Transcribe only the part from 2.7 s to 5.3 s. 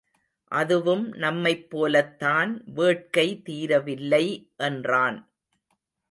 வேட்கை தீரவில்லை என்றான்.